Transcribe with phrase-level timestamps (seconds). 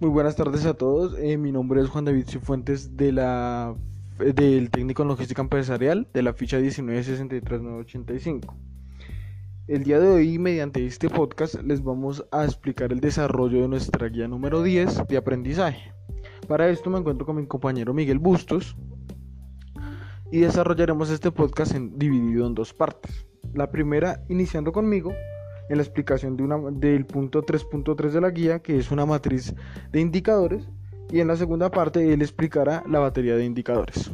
[0.00, 1.18] Muy buenas tardes a todos.
[1.18, 3.74] Eh, mi nombre es Juan David Cifuentes de la,
[4.18, 8.54] del técnico en logística empresarial de la ficha 1963985.
[9.66, 14.08] El día de hoy, mediante este podcast, les vamos a explicar el desarrollo de nuestra
[14.08, 15.92] guía número 10 de aprendizaje.
[16.48, 18.78] Para esto me encuentro con mi compañero Miguel Bustos
[20.32, 23.26] y desarrollaremos este podcast dividido en dos partes.
[23.52, 25.12] La primera, iniciando conmigo,
[25.70, 29.54] en la explicación de una, del punto 3.3 de la guía, que es una matriz
[29.92, 30.68] de indicadores,
[31.10, 34.10] y en la segunda parte él explicará la batería de indicadores.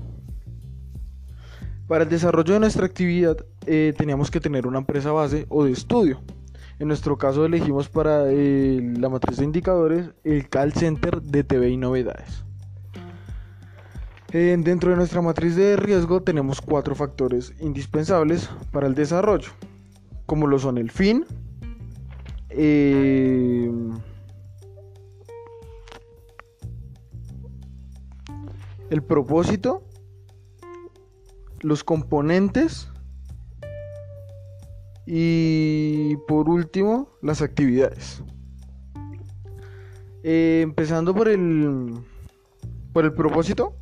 [1.89, 5.73] Para el desarrollo de nuestra actividad eh, teníamos que tener una empresa base o de
[5.73, 6.21] estudio.
[6.79, 11.71] En nuestro caso elegimos para eh, la matriz de indicadores el call center de TV
[11.71, 12.45] y novedades.
[14.33, 19.53] Eh, dentro de nuestra matriz de riesgo tenemos cuatro factores indispensables para el desarrollo,
[20.27, 21.25] como lo son el fin,
[22.57, 23.71] eh,
[28.91, 29.85] el propósito,
[31.61, 32.89] los componentes
[35.07, 38.23] y por último las actividades.
[40.23, 41.95] Eh, empezando por el
[42.93, 43.77] por el propósito,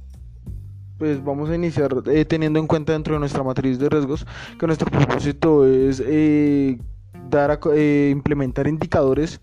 [0.99, 4.27] pues vamos a iniciar eh, teniendo en cuenta dentro de nuestra matriz de riesgos
[4.59, 6.03] que nuestro propósito es
[7.31, 9.41] dar eh, implementar indicadores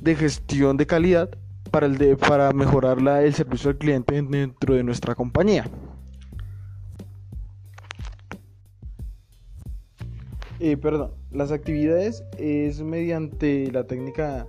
[0.00, 1.30] de gestión de calidad
[1.70, 5.64] para, el de, para mejorar la, el servicio al cliente dentro de nuestra compañía.
[10.58, 14.46] Eh, perdón, las actividades es mediante la técnica,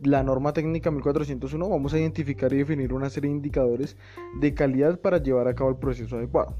[0.00, 3.96] la norma técnica 1401, vamos a identificar y definir una serie de indicadores
[4.40, 6.56] de calidad para llevar a cabo el proceso adecuado.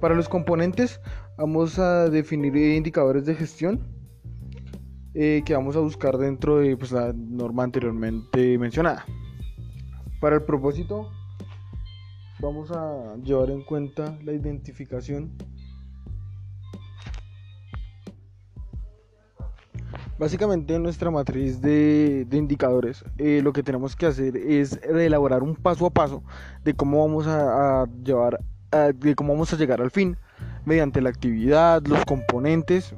[0.00, 1.00] Para los componentes
[1.38, 3.93] vamos a definir indicadores de gestión
[5.14, 9.04] eh, que vamos a buscar dentro de pues, la norma anteriormente mencionada.
[10.20, 11.08] Para el propósito,
[12.40, 15.36] vamos a llevar en cuenta la identificación.
[20.18, 25.54] Básicamente en nuestra matriz de, indicadores eh, lo que tenemos que hacer es elaborar un
[25.54, 26.22] paso a paso
[26.64, 28.40] de cómo vamos a, llevar,
[28.94, 30.16] de cómo vamos a llegar al fin
[30.64, 32.94] mediante la actividad, los componentes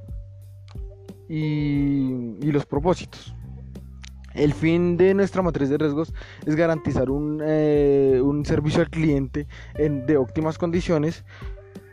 [1.28, 3.34] y, los propósitos.
[4.34, 6.12] El fin de nuestra matriz de riesgos
[6.44, 11.25] es garantizar un, eh, servicio al cliente en, de óptimas condiciones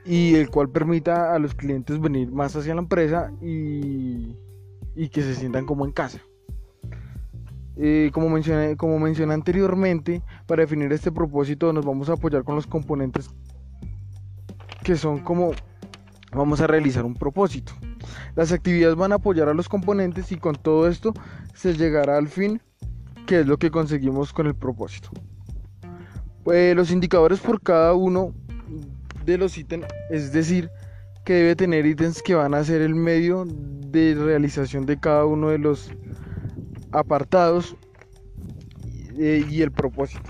[0.05, 4.35] y el cual permita a los clientes venir más hacia la empresa y,
[4.95, 6.19] que se sientan como en casa.
[7.75, 12.55] Eh, como, mencioné, como mencioné anteriormente, para definir este propósito nos vamos a apoyar con
[12.55, 13.29] los componentes
[14.83, 15.51] que son como
[16.33, 17.73] vamos a realizar un propósito.
[18.35, 21.13] Las actividades van a apoyar a los componentes y con todo esto
[21.53, 22.61] se llegará al fin,
[23.27, 25.09] que es lo que conseguimos con el propósito.
[26.43, 28.33] Pues los indicadores por cada uno
[29.25, 30.69] de los ítems, es decir,
[31.23, 35.49] que debe tener ítems que van a ser el medio de realización de cada uno
[35.49, 35.91] de los
[36.91, 37.75] apartados
[39.17, 40.29] eh, y el propósito.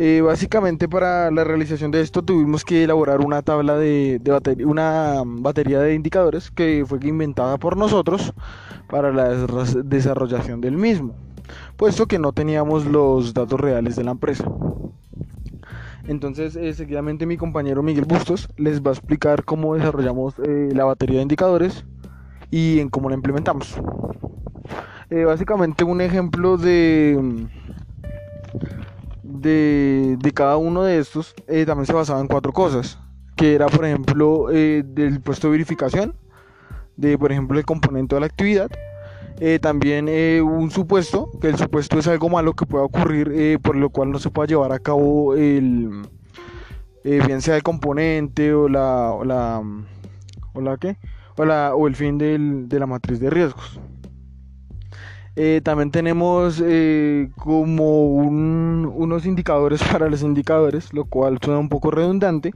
[0.00, 5.24] Eh, básicamente para la realización de esto tuvimos que elaborar una tabla de, batería, una
[5.24, 8.32] batería de indicadores que fue inventada por nosotros
[8.88, 9.30] para la
[9.82, 11.16] desarrollación del mismo,
[11.76, 14.44] puesto que no teníamos los datos reales de la empresa.
[16.06, 20.84] Entonces, eh, seguidamente mi compañero Miguel Bustos les va a explicar cómo desarrollamos eh, la
[20.84, 21.84] batería de indicadores
[22.52, 23.74] y en cómo la implementamos.
[25.10, 27.48] básicamente un ejemplo de
[29.40, 32.98] de, cada uno de estos eh, también se basaba en cuatro cosas,
[33.36, 36.14] que era por ejemplo eh, del puesto de verificación,
[36.96, 38.70] de por ejemplo el componente de la actividad,
[39.40, 40.08] eh, también
[40.42, 44.18] un supuesto, que el supuesto es algo malo que pueda ocurrir por lo cual no
[44.18, 46.02] se pueda llevar a cabo el,
[47.04, 49.62] bien sea el componente o la, o la,
[50.54, 50.96] o la, ¿qué?
[51.36, 53.80] O, la, o el fin del, de la matriz de riesgos.
[55.40, 61.92] Eh, también tenemos eh, como unos indicadores para los indicadores, lo cual suena un poco
[61.92, 62.52] redundante,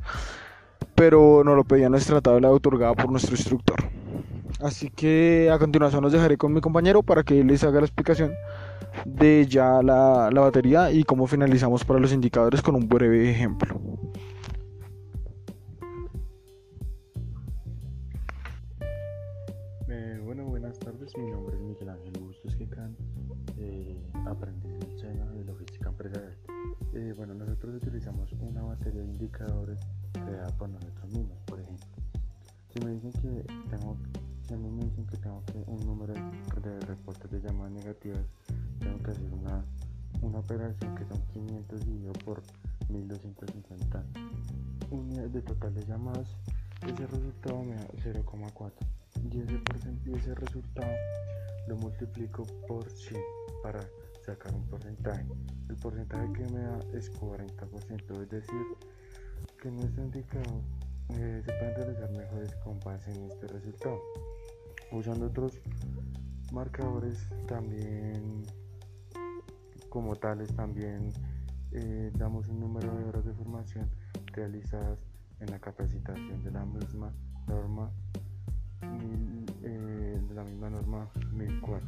[0.96, 3.76] pero nos lo pedía nuestra tabla otorgada por nuestro instructor.
[4.58, 8.32] Así que a continuación los dejaré con mi compañero para que les haga la explicación
[9.04, 13.80] de ya la, la batería y cómo finalizamos para los indicadores con un breve ejemplo.
[19.94, 22.96] Eh, bueno, buenas tardes, mi nombre es Miguel Ángel Bustos Quecán,
[23.58, 26.34] eh, aprendiz del SENA de logística empresarial.
[26.94, 29.78] Eh, bueno, nosotros utilizamos una batería de indicadores
[30.12, 31.86] creada por nosotros mismos, por ejemplo.
[32.70, 33.98] Si me dicen que tengo
[34.48, 38.24] si a mí me dicen que tengo que un número de reportes de llamadas negativas,
[38.80, 39.62] tengo que hacer una,
[40.22, 42.42] una operación que son 500 dividido por
[42.88, 44.04] 1250
[44.90, 46.34] unidades de total de llamadas.
[46.80, 49.01] Ese resultado me da 0,4
[49.32, 49.60] y ese,
[50.06, 50.92] y ese resultado
[51.68, 53.20] lo multiplico por 100
[53.62, 53.80] para
[54.24, 55.24] sacar un porcentaje.
[55.68, 58.66] El porcentaje que me da es 40%, es decir,
[59.60, 60.60] que nuestro indicador
[61.10, 64.00] eh, se pueden realizar mejores con base en este resultado.
[64.90, 65.58] Usando otros
[66.52, 68.42] marcadores también
[69.88, 71.12] como tales también
[71.72, 73.90] eh, damos un número de horas de formación
[74.32, 74.98] realizadas
[75.40, 77.12] en la capacitación de la misma
[77.46, 77.90] norma
[80.32, 81.86] de la misma norma 1004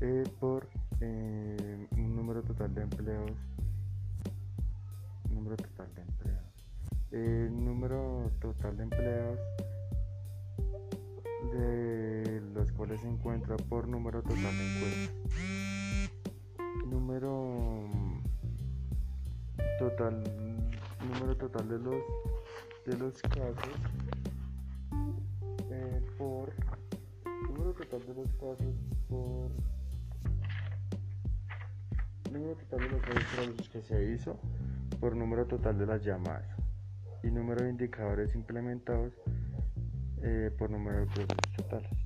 [0.00, 0.66] eh, por
[1.00, 3.32] un número total de empleos.
[5.30, 6.44] Número total de empleos.
[7.10, 9.38] El número total de empleos
[11.52, 15.14] de los cuales se encuentra por número total de encuestas.
[16.86, 17.84] Número
[19.78, 20.24] total,
[21.06, 22.02] número total de los
[22.86, 24.15] de los casos
[27.78, 28.32] de los
[29.08, 29.50] por
[32.32, 34.40] número total de los casos que se hizo
[34.98, 36.56] por número total de las llamadas
[37.22, 39.12] y número de indicadores implementados
[40.22, 42.05] eh, por número de productos totales.